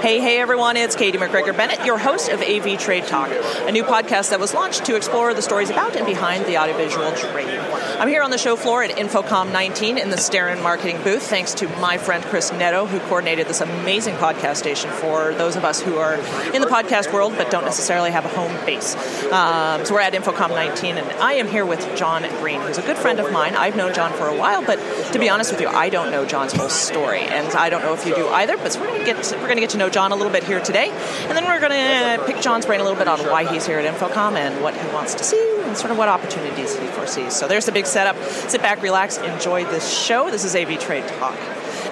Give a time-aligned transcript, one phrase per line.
[0.00, 3.30] Hey, hey, everyone, it's Katie McGregor Bennett, your host of AV Trade Talk,
[3.66, 7.10] a new podcast that was launched to explore the stories about and behind the audiovisual
[7.10, 7.58] trade.
[7.98, 11.52] I'm here on the show floor at InfoComm 19 in the Starin marketing booth, thanks
[11.54, 15.80] to my friend Chris Neto, who coordinated this amazing podcast station for those of us
[15.80, 16.14] who are
[16.54, 18.94] in the podcast world but don't necessarily have a home base.
[19.32, 22.82] Um, so we're at InfoComm 19, and I am here with John Green, who's a
[22.82, 23.56] good friend of mine.
[23.56, 24.76] I've known John for a while, but
[25.12, 27.94] to be honest with you, I don't know John's whole story, and I don't know
[27.94, 28.56] if you do either.
[28.56, 30.44] But we're going to get we're going to get to know John a little bit
[30.44, 33.52] here today, and then we're going to pick John's brain a little bit on why
[33.52, 36.76] he's here at InfoComm and what he wants to see and sort of what opportunities
[36.76, 37.34] he foresees.
[37.34, 38.16] So there's the big setup.
[38.48, 40.30] Sit back, relax, enjoy this show.
[40.30, 41.38] This is AV Trade Talk.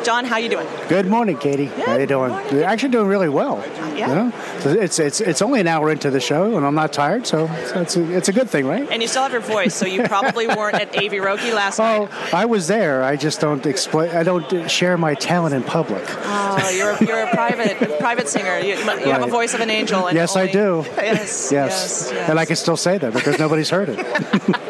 [0.06, 0.68] John, how you doing?
[0.88, 1.64] Good morning, Katie.
[1.64, 2.30] Yeah, how you doing?
[2.30, 2.54] morning.
[2.54, 3.60] You're actually doing really well.
[3.96, 4.08] yeah.
[4.08, 6.92] You know, So it's it's it's only an hour into the show, and I'm not
[6.92, 8.88] tired, so it's a, it's a good thing, right?
[8.88, 11.82] And you still have your voice, so you probably weren't at AV Roki last oh,
[11.82, 12.08] night.
[12.12, 13.02] Oh, I was there.
[13.02, 14.10] I just don't explain.
[14.10, 16.04] I don't share my talent in public.
[16.08, 18.60] Oh, you're a, you're a private private singer.
[18.60, 20.06] You, you have a voice of an angel.
[20.06, 20.84] And Yes, I do.
[20.86, 21.50] Yes, Yes.
[21.50, 22.30] yes, yes.
[22.30, 23.98] and I can still say that because nobody's heard it.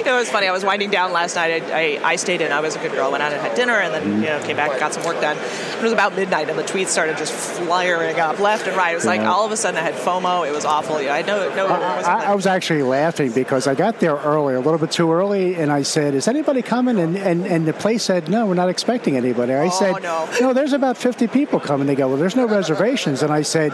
[0.10, 0.48] It was funny.
[0.48, 1.62] I was winding down last night.
[1.62, 2.52] I, I, I stayed in.
[2.52, 3.10] I was a good girl.
[3.10, 4.22] Went out and had dinner, and then mm-hmm.
[4.22, 5.36] you know came back, got some work done.
[5.36, 8.92] It was about midnight, and the tweets started just flying up left and right.
[8.92, 10.46] It was like all of a sudden I had FOMO.
[10.46, 10.96] It was awful.
[10.96, 11.54] I know.
[11.54, 15.12] No, I, I was actually laughing because I got there early, a little bit too
[15.12, 18.54] early, and I said, "Is anybody coming?" And and, and the place said, "No, we're
[18.54, 20.02] not expecting anybody." I Oh, said,
[20.40, 20.52] no.
[20.52, 23.72] there's about 50 people coming." They go, "Well, there's no reservations," and I said.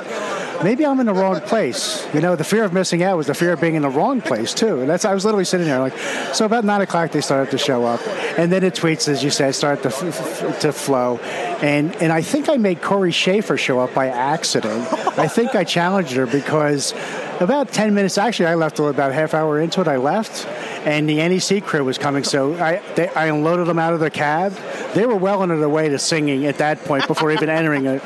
[0.64, 2.06] Maybe I'm in the wrong place.
[2.14, 4.22] You know, the fear of missing out was the fear of being in the wrong
[4.22, 4.80] place too.
[4.80, 5.92] And that's I was literally sitting there like.
[6.32, 8.00] So about nine o'clock they started to show up,
[8.38, 11.18] and then the tweets, as you said, started to f- f- to flow,
[11.62, 14.86] and and I think I made Corey Schaefer show up by accident.
[15.18, 16.92] I think I challenged her because
[17.40, 20.46] about 10 minutes actually i left about a half hour into it i left.
[20.86, 22.22] And the NEC crew was coming.
[22.22, 24.52] So i they, i unloaded them out of their cab.
[24.94, 28.02] They were well on their way to singing at that point before even entering it.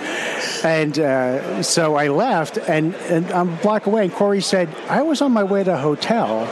[0.65, 4.05] And uh, so i left and, and i'm a block away.
[4.05, 6.47] And corey said i was on my way to a hotel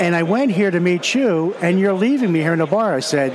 [0.00, 2.94] and I went here to meet you, and you're leaving me here in the bar.
[2.94, 3.32] I said,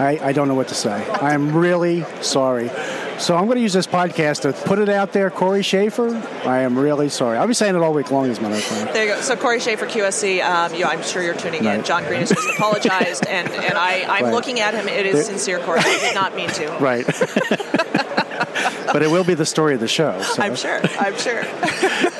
[0.00, 0.92] I, I don't know what to say.
[1.12, 2.70] I'm really sorry.
[3.18, 5.30] So I'm going to use this podcast to put it out there.
[5.30, 6.08] Corey Schaefer,
[6.44, 7.38] I am really sorry.
[7.38, 8.92] I'll be saying it all week long, as a matter of fact.
[8.92, 9.20] There you go.
[9.20, 10.42] So Corey Schaefer, QSC.
[10.44, 11.84] Um, you, I'm sure you're tuning in.
[11.84, 14.32] John Green has just apologized, and, and I, I'm Right.
[14.32, 14.88] looking at him.
[14.88, 15.78] It is There- sincere, Corey.
[15.80, 16.68] I did not mean to.
[16.78, 17.06] Right.
[18.92, 20.20] but it will be the story of the show.
[20.22, 20.42] So.
[20.42, 20.80] I'm sure.
[20.98, 21.44] I'm sure.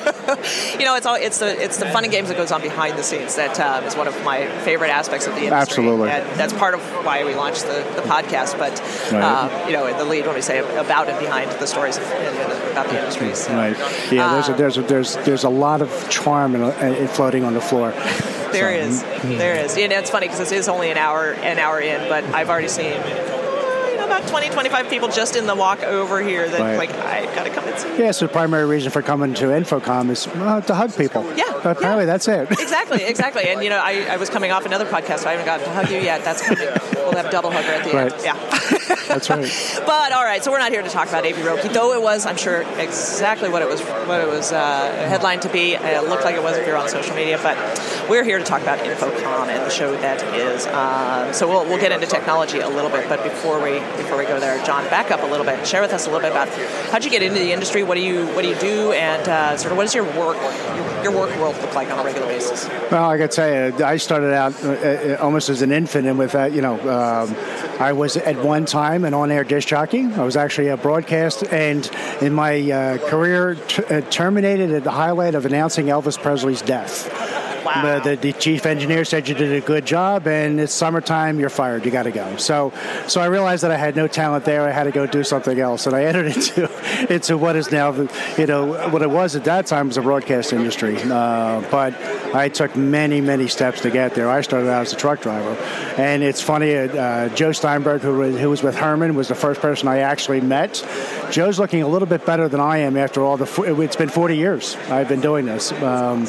[0.79, 2.99] you know, it's all it's the it's the fun and games that goes on behind
[2.99, 5.61] the scenes that um, is one of my favorite aspects of the industry.
[5.85, 6.11] Absolutely.
[6.11, 8.59] and that's part of why we launched the, the podcast.
[8.59, 8.75] But
[9.13, 9.23] Right.
[9.23, 12.05] um, you know, the lead when we say about and behind the stories of,
[12.73, 13.35] about the industry.
[13.35, 13.53] So.
[13.55, 13.77] Right.
[14.13, 14.33] Yeah.
[14.35, 16.63] There's a, Um, there's a, there's there's a lot of charm in,
[16.95, 17.93] in floating on the floor.
[18.55, 19.03] There So, is,
[19.39, 19.77] there is.
[19.77, 22.69] And it's funny because this is only an hour, an hour in, but I've already
[22.69, 23.34] seen uh,
[24.17, 26.77] about 20, 25 people just in the walk over here that Right.
[26.79, 27.99] like I've got to come and see.
[28.03, 28.11] Yeah.
[28.13, 31.25] So the primary reason for coming to InfoComm is uh, to hug people.
[31.37, 32.51] Yeah, But apparently that's it.
[32.51, 33.49] Exactly, exactly.
[33.49, 35.73] And you know, I, I was coming off another podcast, so I haven't gotten to
[35.73, 36.25] hug you yet.
[36.25, 36.69] That's coming.
[36.95, 38.13] We'll have double hugger at the Right.
[38.13, 38.23] end.
[38.25, 38.79] Yeah.
[39.09, 39.45] That's right.
[39.85, 42.27] But all right, so we're not here to talk about AV Roki, though it was,
[42.27, 45.75] I'm sure, exactly what it was, what it was uh, headlined to be.
[45.75, 47.57] It looked like it was if you're on social media, but
[48.09, 50.67] we're here to talk about InfoComm and the show that is.
[50.67, 54.25] Um, so we'll, we'll get into technology a little bit, but before we before we
[54.25, 56.49] go there, John, back up a little bit share with us a little bit about
[56.91, 59.57] how'd you get into the industry, what do you what do you do, and uh,
[59.57, 60.37] sort of what does your work
[60.77, 62.69] your, your work world look like on a regular basis?
[62.91, 66.07] Well, I got to tell you, I started out uh, uh, almost as an infant,
[66.07, 67.35] and with that, you know, um,
[67.81, 70.05] I was at one time an on-air disc jockey.
[70.05, 71.89] I was actually a broadcast, and
[72.21, 77.11] in my uh, career t- uh, terminated at the highlight of announcing Elvis Presley's death.
[77.65, 77.99] Wow.
[77.99, 81.41] The, the, the chief engineer said you did a good job, and it's summertime.
[81.41, 81.85] You're fired.
[81.85, 82.37] You got to go.
[82.37, 82.73] So,
[83.09, 84.63] so I realized that I had no talent there.
[84.63, 87.93] I had to go do something else, and I entered into into what is now,
[88.37, 90.97] you know, what it was at that time was the broadcast industry.
[91.03, 91.95] Uh, but
[92.35, 94.29] I took many, many steps to get there.
[94.29, 95.55] I started out as a truck driver,
[95.97, 96.75] and it's funny.
[96.75, 100.41] Uh, Joe Steinberg, who was, who was with Herman, was the first person I actually
[100.41, 100.85] met.
[101.31, 103.81] Joe's looking a little bit better than I am after all the.
[103.81, 105.71] It's been 40 years I've been doing this.
[105.73, 106.27] Um,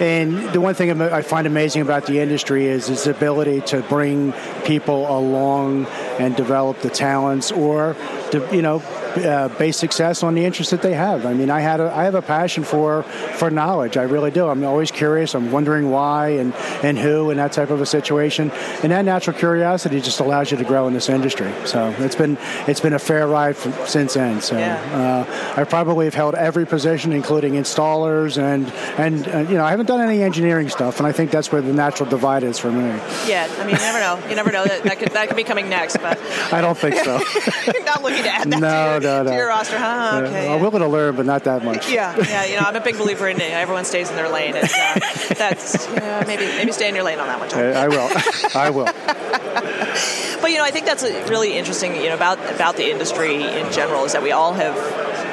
[0.00, 4.32] and the one thing I find amazing about the industry is its ability to bring
[4.64, 5.86] people along
[6.18, 7.94] and develop the talents or,
[8.34, 8.82] to, you know,
[9.16, 11.24] uh, base success on the interest that they have.
[11.24, 13.04] I mean, I had a, I have a passion for
[13.38, 13.96] for knowledge.
[13.96, 14.46] I really do.
[14.48, 15.34] I'm always curious.
[15.34, 16.52] I'm wondering why and
[16.82, 18.50] and who and that type of a situation.
[18.82, 21.52] And that natural curiosity just allows you to grow in this industry.
[21.64, 22.36] So it's been
[22.66, 24.40] it's been a fair ride since then.
[24.40, 24.74] So Yeah.
[25.56, 28.66] uh, I probably have held every position, including installers and
[28.98, 31.62] and uh, you know I haven't done any engineering stuff, and I think that's where
[31.62, 32.88] the natural divide is for me.
[33.28, 34.28] Yeah, I mean, you never know.
[34.28, 35.98] You never know that that could, that could be coming next.
[35.98, 36.18] But
[36.52, 37.20] I don't think so.
[37.72, 39.30] you're not looking to add that no, to, your, no, no.
[39.30, 40.22] to your roster, huh?
[40.24, 40.48] Okay.
[40.48, 40.62] I'm yeah.
[40.62, 41.90] willing to learn, but not that much.
[41.90, 44.56] Yeah, yeah, you know, I'm a big believer in everyone stays in their lane.
[44.56, 45.00] And, uh,
[45.34, 47.48] that's uh, maybe maybe stay in your lane on that one.
[47.48, 47.60] John.
[47.60, 48.10] I, I will.
[48.54, 48.84] I will.
[50.40, 51.96] But you know, I think that's really interesting.
[51.96, 54.74] You know, about about the industry in general is that we all have.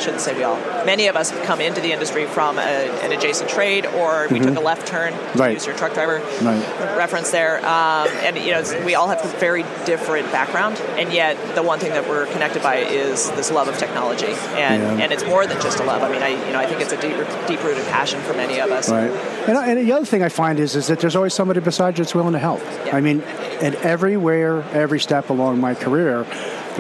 [0.02, 0.56] I shouldn't say we all.
[0.84, 4.40] Many of us have come into the industry from a, an adjacent trade, or we
[4.40, 5.14] took a left turn.
[5.14, 5.40] Mm-hmm.
[5.40, 5.54] Right.
[5.54, 6.98] Use your truck driver Right.
[6.98, 11.38] reference there, um, and you know, we all have a very different background, and yet
[11.54, 15.04] the one thing that we're connected by is this love of technology, and Yeah.
[15.04, 16.02] and it's more than just a love.
[16.02, 17.16] I mean, I you know, I think it's a deep
[17.48, 18.90] deep rooted passion for many of us.
[18.90, 19.12] Right.
[19.48, 22.04] And, and the other thing I find is, is that there's always somebody beside you
[22.04, 22.62] that's willing to help.
[22.88, 22.96] Yeah.
[22.98, 23.22] I mean,
[23.62, 26.26] and everywhere, every step along my career,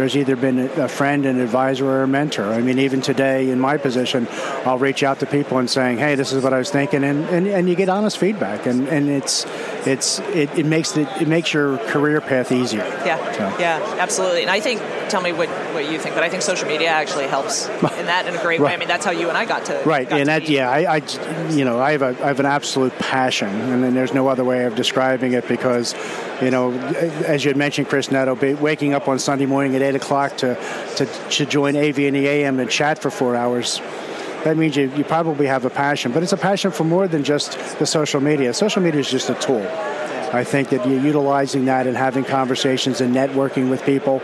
[0.01, 2.51] there's either been a friend, an advisor, or a mentor.
[2.51, 4.27] I mean, even today in my position,
[4.65, 7.23] I'll reach out to people and saying, "Hey, this is what I was thinking," and,
[7.25, 9.45] and, and you get honest feedback, and, and it's
[9.87, 12.83] it's it, it makes it it makes your career path easier.
[13.05, 13.57] Yeah, So.
[13.59, 14.41] yeah, absolutely.
[14.41, 17.27] And I think, tell me what, what you think, but I think social media actually
[17.27, 18.73] helps in that in a great way.
[18.73, 20.49] I mean, that's how you and I got to Right, got and to that meet.
[20.51, 23.93] yeah, I, I you know I have a I have an absolute passion, and then
[23.93, 25.95] there's no other way of describing it because,
[26.41, 29.81] you know, as you had mentioned, Chris Neto, be waking up on Sunday morning at
[29.81, 30.55] eight o'clock to
[30.97, 33.81] to, to join AV in the AM and chat for four hours.
[34.43, 37.23] That means you, you probably have a passion, but it's a passion for more than
[37.23, 38.53] just the social media.
[38.53, 39.65] Social media is just a tool.
[40.33, 44.21] I think that you're utilizing that and having conversations and networking with people,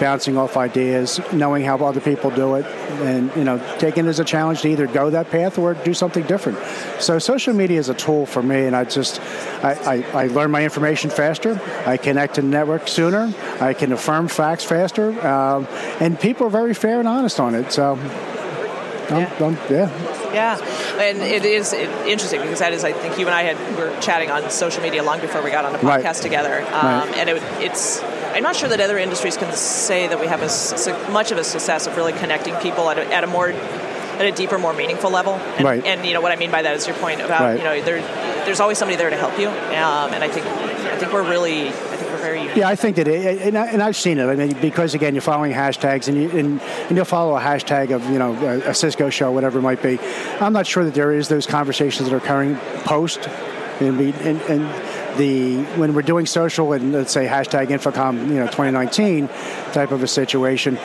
[0.00, 2.64] bouncing off ideas, knowing how other people do it,
[3.02, 5.92] and you know, taking it as a challenge to either go that path or do
[5.92, 6.58] something different.
[6.98, 9.20] So social media is a tool for me, and I just
[9.62, 11.60] I, I, I learn my information faster.
[11.86, 13.32] I connect to network sooner.
[13.60, 15.66] I can affirm facts faster, um,
[16.00, 17.70] and people are very fair and honest on it.
[17.70, 17.98] So.
[19.10, 20.58] I'm, I'm, yeah, Yeah,
[21.00, 24.30] and it is interesting because that is, I think you and I had were chatting
[24.30, 26.16] on social media long before we got on the podcast Right.
[26.16, 27.16] together, um, Right.
[27.16, 28.02] and it, it's.
[28.32, 31.42] I'm not sure that other industries can say that we have as much of a
[31.44, 35.10] success of really connecting people at a, at a more at a deeper, more meaningful
[35.10, 35.34] level.
[35.34, 35.84] And, Right.
[35.84, 37.58] and you know what I mean by that is your point about Right.
[37.58, 38.00] you know there
[38.44, 40.46] there's always somebody there to help you, um, and I think
[41.00, 42.56] think we're really I think we're very unique.
[42.56, 44.26] Yeah, I think that, it, and, I, I've seen it.
[44.26, 47.94] I mean, because again, you're following hashtags, and you and, and you'll follow a hashtag
[47.94, 49.98] of you know a, a Cisco show, whatever it might be.
[50.40, 53.28] I'm not sure that there is those conversations that are occurring post,
[53.80, 58.34] and, we, and, and the when we're doing social and let's say hashtag InfoComm, you
[58.34, 59.28] know, 2019
[59.72, 60.78] type of a situation.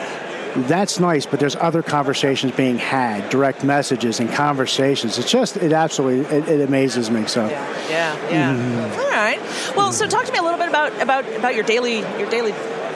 [0.62, 5.18] That's nice, but there's other conversations being had, direct messages and conversations.
[5.18, 7.26] It's just, it absolutely, it, it amazes me.
[7.26, 8.54] So, Yeah, yeah, yeah.
[8.54, 9.00] Mm-hmm.
[9.00, 9.76] All right.
[9.76, 12.52] Well, so talk to me a little bit about about about your daily your daily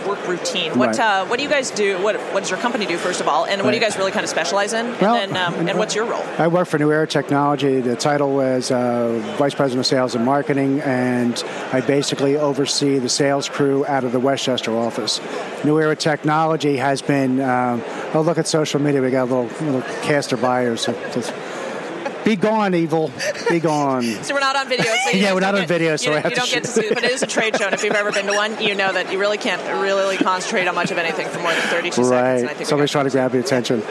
[0.06, 0.78] work routine.
[0.78, 1.00] What Right.
[1.00, 1.98] uh, what do you guys do?
[2.02, 3.44] What what does your company do first of all?
[3.46, 4.86] And what do you guys really kind of specialize in?
[5.00, 6.22] Well, and then um, and what's your role?
[6.38, 7.80] I work for New Era Technology.
[7.80, 11.42] The title was uh, Vice President of Sales and Marketing, and
[11.72, 15.20] I basically oversee the sales crew out of the Westchester office.
[15.64, 17.40] New Era Technology has been.
[17.40, 17.82] Um,
[18.14, 19.00] oh, look at social media.
[19.02, 20.80] We got a little, little caster buyers.
[20.82, 21.32] So just,
[22.30, 23.10] be gone, evil.
[23.48, 24.02] Be gone.
[24.22, 24.84] So we're not on video.
[25.04, 26.50] So Yeah, we're not get- on video, you so I don't- have you to don't
[26.50, 26.88] get to see.
[26.94, 28.92] But it is a trade show, and if you've ever been to one, you know
[28.92, 32.10] that you really can't really concentrate on much of anything for more than 32 seconds.
[32.10, 32.14] And
[32.50, 32.80] I Right.
[32.80, 33.82] we trying to grab your attention.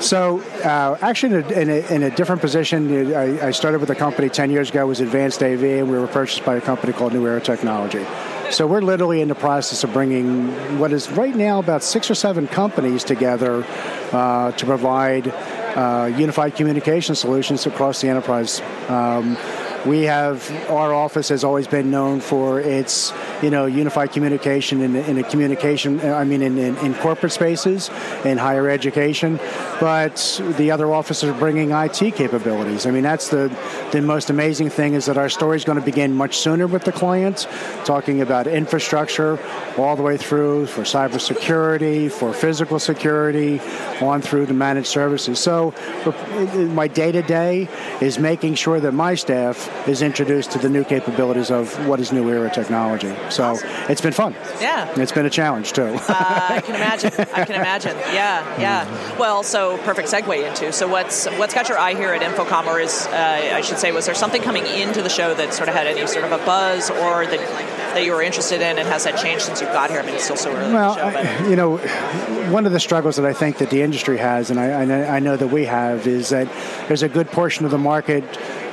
[0.00, 3.90] So, uh, actually, in a, in, a, in a different position, I, I started with
[3.90, 6.92] a company 10 years ago, was Advanced AV, and we were purchased by a company
[6.92, 8.04] called New Era Technology.
[8.50, 12.14] So, we're literally in the process of bringing what is right now about six or
[12.14, 13.64] seven companies together
[14.12, 15.32] uh, to provide
[16.16, 18.60] unified communication solutions across the enterprise.
[18.88, 19.36] Um,
[19.86, 24.96] we have our office has always been known for its you know unified communication in,
[24.96, 27.90] in a communication i mean in, in, in corporate spaces
[28.24, 29.38] in higher education.
[29.80, 32.86] But the other offices are bringing it capabilities.
[32.86, 33.54] I mean that's the
[33.92, 36.84] the most amazing thing is that our story is going to begin much sooner with
[36.84, 37.46] the clients
[37.84, 39.38] talking about infrastructure
[39.76, 43.60] all the way through for cybersecurity for physical security
[44.00, 45.38] on through to managed services.
[45.38, 46.12] So uh,
[46.80, 47.68] my day-to-day
[48.00, 52.12] is making sure that my staff is introduced to the new capabilities of what is
[52.12, 53.14] new era technology.
[53.30, 54.34] So it's been fun.
[54.60, 54.88] Yeah.
[55.00, 55.82] It's been a challenge too.
[55.82, 57.12] uh, I can imagine.
[57.34, 57.96] I can imagine.
[58.08, 59.18] Yeah, yeah.
[59.18, 60.72] Well, so perfect segue into.
[60.72, 63.92] So what's what's got your eye here at InfoComm, or is uh, I should say,
[63.92, 66.38] was there something coming into the show that sort of had any sort of a
[66.44, 67.40] buzz, or that
[67.94, 70.00] that you were interested in, and has that changed since you've got here?
[70.00, 70.72] I mean, it's still so early.
[70.72, 71.78] well, show, but I, you know,
[72.52, 75.36] one of the struggles that I think that the industry has, and I, I know-
[75.36, 76.48] that we have, is that
[76.88, 78.24] there's a good portion of the market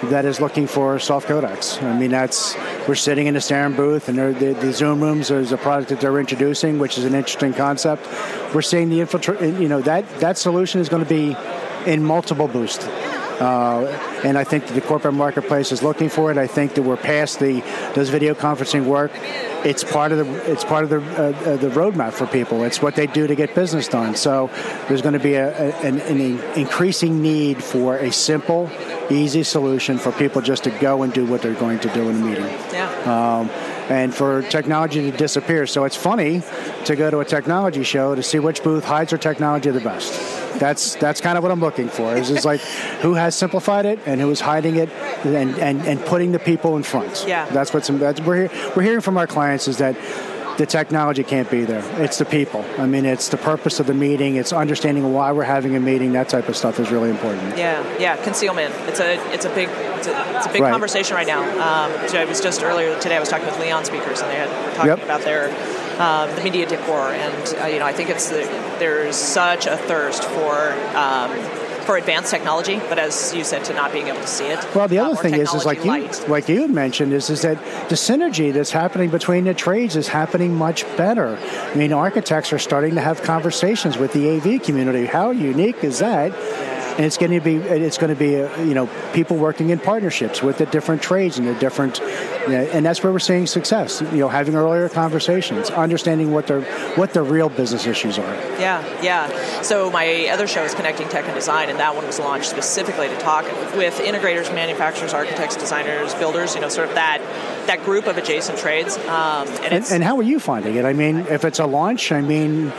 [0.06, 1.82] that is looking for soft codecs.
[1.84, 2.56] I mean, that's
[2.88, 6.00] we're sitting in a Starin booth, and the, the Zoom rooms is a product that
[6.02, 8.08] they're introducing, which is an interesting concept.
[8.54, 9.42] We're seeing the infiltrate.
[9.60, 11.36] You know, that that solution is going to be
[11.90, 12.78] in multiple booths.
[13.40, 16.38] Uh, and I think that the corporate marketplace is looking for it.
[16.38, 17.62] I think that we're past the
[17.94, 19.12] does video conferencing work.
[19.64, 22.64] It's part of the it's part of the uh, uh, the roadmap for people.
[22.64, 24.16] It's what they do to get business done.
[24.16, 24.50] So
[24.88, 26.20] there's going to be a, a, an, an
[26.58, 28.70] increasing need for a simple,
[29.12, 32.16] easy solution for people just to go and do what they're going to do in
[32.16, 32.46] a meeting.
[32.74, 32.90] Yeah.
[33.06, 33.50] Um,
[33.90, 35.68] and for technology to disappear.
[35.68, 36.42] So it's funny
[36.86, 40.35] to go to a technology show to see which booth hides their technology the best.
[40.60, 42.16] That's that's kind of what I'm looking for.
[42.16, 42.62] Is just like
[43.02, 44.90] who has simplified it and who is hiding it
[45.26, 47.26] and, and, and putting the people in front.
[47.28, 47.48] Yeah.
[47.50, 49.96] That's what's that's we're we're hearing from our clients is that
[50.58, 51.84] the technology can't be there.
[52.02, 52.64] It's the people.
[52.78, 54.38] I mean, it's the purpose of the meeting.
[54.38, 56.14] It's understanding why we're having a meeting.
[56.14, 57.58] That type of stuff is really important.
[57.58, 58.24] Yeah, yeah.
[58.24, 58.74] Concealment.
[58.88, 60.72] It's a it's a big it's a, it's a big right.
[60.72, 61.42] conversation right now.
[61.42, 63.18] Um, so I was just earlier today.
[63.18, 65.04] I was talking with Leon speakers, and they had talking yep.
[65.04, 65.50] about their
[66.00, 68.44] um, the media decor, and uh, you know I think it's the,
[68.80, 70.74] there's such a thirst for.
[70.96, 71.32] Um,
[71.86, 74.76] for advanced technology, but as you said, to not being able to see it.
[74.76, 76.20] Well, the other thing is, is like light.
[76.20, 77.60] you, like you mentioned, is is that
[77.90, 81.38] the synergy that's happening between the trades is happening much better.
[81.38, 85.06] I mean, architects are starting to have conversations with the AV community.
[85.06, 86.32] How unique is that?
[86.98, 89.80] And it's going to be it's going to be uh, you know people working in
[89.80, 93.48] partnerships with the different trades and the different you know, and that's where we're seeing
[93.48, 96.62] success you know having earlier conversations understanding what their
[96.96, 98.34] what the real business issues are.
[98.60, 99.62] Yeah yeah.
[99.62, 103.08] So my other show is connecting tech and design and that one was launched specifically
[103.10, 107.20] to talk with integrators manufacturers architects designers builders you know sort of that
[107.68, 110.86] that group of adjacent trades um, and, and, and how are you finding it?
[110.86, 112.72] I mean if it's a launch i mean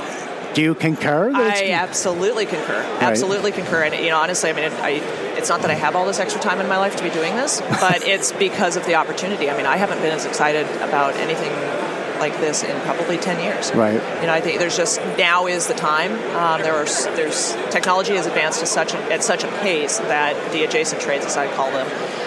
[0.57, 1.31] do you concur?
[1.35, 2.81] I absolutely concur.
[2.81, 3.03] Right.
[3.03, 3.83] Absolutely concur.
[3.85, 4.91] And you know, honestly, I mean, it, I,
[5.37, 7.37] it's not that I have all this extra time in my life to be doing
[7.37, 9.51] this, but it's because of the opportunity.
[9.51, 11.53] I mean, I haven't been as excited about anything
[12.19, 13.71] like this in probably 10 years.
[13.75, 14.01] Right.
[14.21, 16.13] You know, I think there's just now is the time.
[16.35, 20.53] Um, there are there's technology has advanced to such a, at such a pace that
[20.53, 21.87] the adjacent trades, as I call them,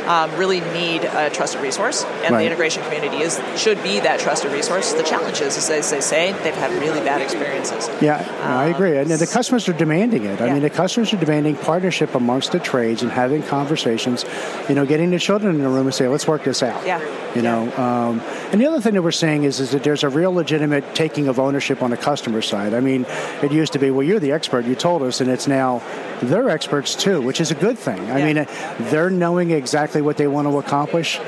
[0.10, 2.39] um, really need a trusted resource, and right.
[2.39, 4.92] the integration community is should be that trusted resource.
[4.94, 7.88] The challenge is, as they say, they've had really bad experiences.
[8.01, 10.42] Yeah, um, I agree, and the customers are demanding it.
[10.42, 10.54] I yeah.
[10.54, 14.25] mean, the customers are demanding partnership amongst the trades and having conversations.
[14.68, 17.00] You know, getting the children in the room and say, "Let's work this out." Yeah.
[17.36, 17.42] You yeah.
[17.42, 20.34] know, um, and the other thing that we're saying is is that there's a real
[20.34, 22.74] legitimate taking of ownership on the customer side.
[22.74, 23.06] I mean,
[23.44, 25.84] it used to be, well, you're the expert, you told us, and it's now
[26.21, 27.99] they're experts too, which is a good thing.
[28.11, 28.47] I mean,
[28.89, 31.19] they're knowing exactly what they want to accomplish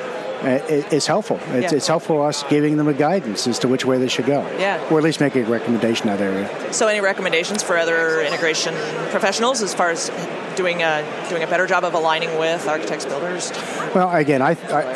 [0.41, 1.39] uh, it's helpful.
[1.50, 1.77] It's, yeah.
[1.77, 4.41] it's, helpful for us giving them a guidance as to which way they should go.
[4.57, 4.83] Yeah.
[4.89, 6.74] Or at least making a recommendation in that area.
[6.74, 8.74] So, any recommendations for other integration
[9.12, 10.10] professionals as far as
[10.55, 13.51] doing a doing a better job of aligning with architects, builders?
[13.93, 14.93] Well, again, I, I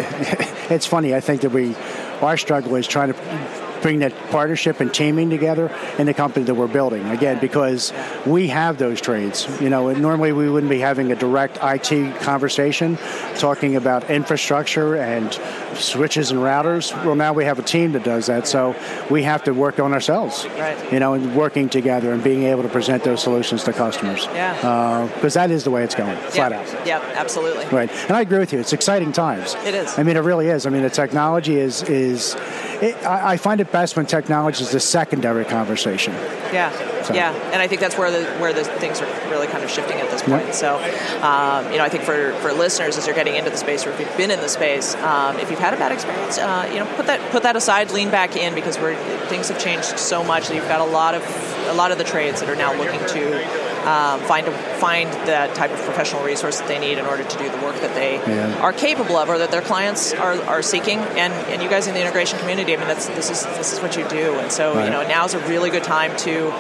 [0.72, 1.14] it's funny.
[1.14, 1.76] I think that we
[2.22, 3.45] our struggle is trying to
[3.82, 7.06] bring that partnership and teaming together in the company that we're building.
[7.08, 7.94] Again, because
[8.26, 9.48] we have those trades.
[9.62, 12.98] You know, normally we wouldn't be having a direct IT conversation
[13.38, 15.34] talking about infrastructure and
[15.76, 16.92] switches and routers.
[17.06, 18.76] Well, now we have a team that does that, so
[19.10, 20.46] we have to work on ourselves.
[20.58, 20.92] Right.
[20.92, 24.26] You know, and working together and being able to present those solutions to customers.
[24.34, 25.06] Yeah.
[25.16, 26.60] Because uh, that is the way it's going, flat yeah.
[26.60, 26.88] out.
[26.88, 27.66] Yeah, absolutely.
[27.68, 27.90] Right.
[28.08, 28.60] And I agree with you.
[28.60, 29.56] It's exciting times.
[29.66, 29.98] It is.
[29.98, 30.66] I mean, it really is.
[30.66, 32.36] I mean, the technology is is.
[32.82, 36.14] It, I, I find it best when technology is a secondary conversation.
[36.54, 36.72] Yeah,
[37.04, 37.14] so.
[37.14, 39.98] yeah, and I think that's where the where the things are really kind of shifting
[39.98, 40.54] at this point.
[40.54, 40.78] So,
[41.22, 43.92] um, you know, I think for, for listeners as you're getting into the space, or
[43.92, 46.80] if you've been in the space, um, if you've had a bad experience, uh, you
[46.80, 48.96] know, put that put that aside, lean back in because we're
[49.28, 51.24] things have changed so much that you've got a lot of
[51.68, 55.56] a lot of the trades that are now looking to um, find a, find that
[55.56, 58.16] type of professional resource that they need in order to do the work that they
[58.16, 58.60] yeah.
[58.60, 61.00] are capable of or that their clients are, are seeking.
[61.00, 63.80] And, and you guys in the integration community, I mean, that's this is this is
[63.80, 64.40] what you do.
[64.40, 64.86] And so right.
[64.86, 66.52] you know now is a really good time to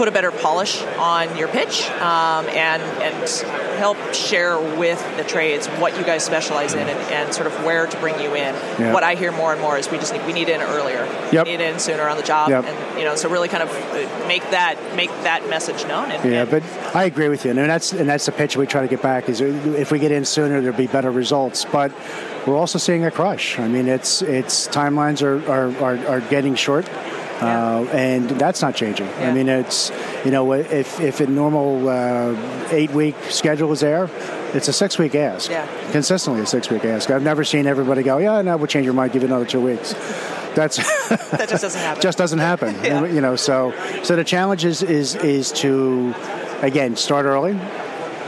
[0.00, 3.28] put a better polish on your pitch um, and and
[3.76, 7.86] help share with the trades what you guys specialize in and, and sort of where
[7.86, 8.54] to bring you in.
[8.94, 11.44] What I hear more and more is we just need we need in earlier, yep.
[11.44, 12.64] need in sooner on the job, yep.
[12.64, 13.68] and you know so really kind of
[14.26, 16.10] make that make that message known.
[16.10, 16.62] And, yeah, and but
[16.96, 19.28] I agree with you, and that's and that's the pitch we try to get back
[19.28, 21.92] is if we get in sooner, there'll be better results, but.
[22.46, 23.58] We're also seeing a crush.
[23.58, 26.88] I mean, it's it's timelines are, are, are, are getting short.
[27.40, 29.06] Uh, and that's not changing.
[29.06, 29.30] Yeah.
[29.30, 29.90] I mean, it's
[30.24, 32.34] you know if if a normal uh,
[32.70, 34.10] eight week schedule is there,
[34.54, 35.50] it's a six week ask.
[35.50, 35.66] Yeah.
[35.92, 37.10] Consistently a six week ask.
[37.10, 39.60] I've never seen everybody go, yeah, no, we'll change your mind, give you another two
[39.60, 39.94] weeks.
[40.54, 40.76] That's
[41.08, 42.02] that just doesn't happen.
[42.02, 42.74] just doesn't happen.
[42.84, 43.04] yeah.
[43.04, 46.14] You know, so so the challenge is is is to
[46.62, 47.58] again start early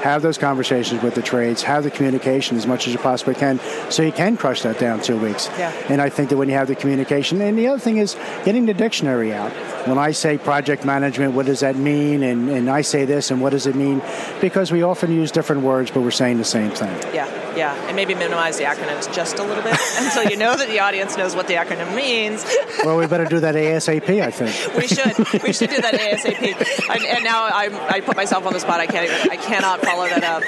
[0.02, 3.60] have those conversations with the trades, have the communication as much as you possibly can,
[3.88, 5.48] so you can crush that down two weeks.
[5.56, 5.72] Yeah.
[5.88, 8.66] And I think that when you have the communication, and the other thing is getting
[8.66, 9.52] the dictionary out.
[9.86, 12.22] when I say project management, what does that mean?
[12.22, 14.02] And, and I say this, and what does it mean?
[14.40, 16.94] Because we often use different words, but we're saying the same thing.
[17.14, 17.74] Yeah, yeah.
[17.86, 21.16] And maybe minimize the acronyms just a little bit until you know that the audience
[21.16, 22.44] knows what the acronym means.
[22.84, 24.76] well, we better do that ASAP, I think.
[24.76, 25.42] we should.
[25.42, 26.94] We should do that ASAP.
[26.94, 28.80] And, and now I, I put myself on the spot.
[28.80, 30.42] I can't even, I cannot follow that up.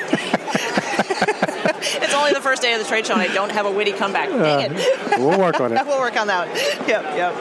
[2.02, 3.92] it's only the first day of the trade show, and I don't have a witty
[3.92, 4.30] comeback.
[5.14, 5.86] We'll work on it.
[5.86, 6.48] we'll work on that.
[6.88, 7.32] Yep, yep.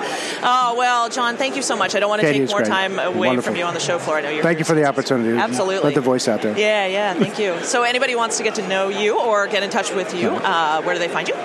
[0.44, 1.96] Oh well, John, thank you so much.
[1.96, 2.68] I don't want to take more great.
[2.68, 3.52] time away Wonderful.
[3.52, 4.18] from you on the show floor.
[4.18, 4.44] I know you're.
[4.44, 5.38] Thank you for the opportunity.
[5.38, 5.86] Absolutely.
[5.86, 6.58] Let the voice out there.
[6.58, 7.14] Yeah, yeah.
[7.14, 7.60] Thank you.
[7.64, 10.82] So, anybody wants to get to know you or get in touch with you, uh,
[10.84, 11.36] where do they find you?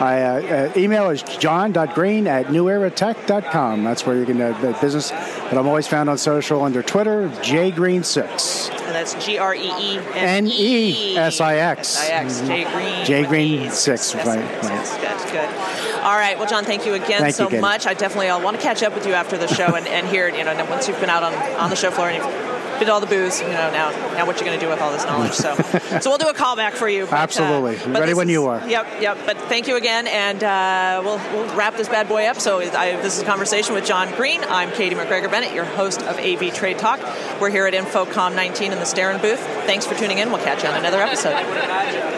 [0.00, 3.82] My uh, uh, email is john.green at neweratech.com.
[3.84, 5.10] That's where you can uh, business.
[5.10, 8.70] But I'm always found on social under Twitter, jgreen6.
[8.70, 11.98] And that's G R E E N E S I X.
[11.98, 12.40] I X.
[12.42, 13.04] J Green.
[13.06, 14.14] J Green 6.
[14.14, 14.26] Yes, Right.
[14.36, 15.00] right.
[15.00, 16.02] good, good.
[16.02, 16.38] All right.
[16.38, 17.86] Well, John, thank you again Thank so you, much.
[17.86, 20.28] I definitely uh, want to catch up with you after the show and, and hear,
[20.28, 23.00] you know, once you've been out on, on the show floor and you've to all
[23.00, 25.32] the booze, you know, now now what you're going to do with all this knowledge.
[25.32, 25.54] So
[26.00, 27.04] so we'll do a callback for you.
[27.06, 27.78] But, Absolutely.
[27.78, 28.66] Uh, Ready when is- you are.
[28.68, 29.18] Yep, yep.
[29.24, 32.38] But thank you again, and uh, we'll, we'll wrap this bad boy up.
[32.40, 34.42] So I, this is a conversation with John Green.
[34.44, 37.00] I'm Katie McGregor Bennett, your host of AV Trade Talk.
[37.40, 39.40] We're here at InfoComm 19 in the Starin booth.
[39.66, 40.30] Thanks for tuning in.
[40.30, 42.15] We'll catch you on another episode.